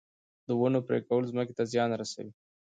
[0.47, 2.31] د ونو پرې کول ځمکې ته زیان رسوي